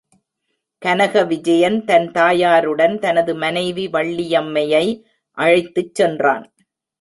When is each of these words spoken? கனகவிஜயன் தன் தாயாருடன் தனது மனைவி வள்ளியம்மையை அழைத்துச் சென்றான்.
கனகவிஜயன் 0.81 1.77
தன் 1.83 2.07
தாயாருடன் 2.11 2.95
தனது 2.99 3.35
மனைவி 3.35 3.85
வள்ளியம்மையை 3.87 4.85
அழைத்துச் 5.37 5.95
சென்றான். 5.95 6.45